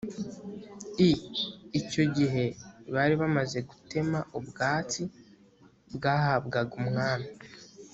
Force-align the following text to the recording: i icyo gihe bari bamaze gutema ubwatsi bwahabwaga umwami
i 1.09 1.11
icyo 1.79 2.03
gihe 2.17 2.43
bari 2.93 3.13
bamaze 3.21 3.57
gutema 3.69 4.19
ubwatsi 4.37 5.01
bwahabwaga 5.95 6.73
umwami 6.81 7.29